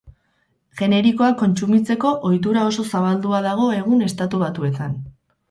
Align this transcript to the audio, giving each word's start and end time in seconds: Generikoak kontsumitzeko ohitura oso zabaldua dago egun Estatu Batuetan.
Generikoak 0.79 1.37
kontsumitzeko 1.41 2.13
ohitura 2.31 2.65
oso 2.71 2.87
zabaldua 2.93 3.43
dago 3.49 3.69
egun 3.83 4.03
Estatu 4.09 4.43
Batuetan. 4.47 4.99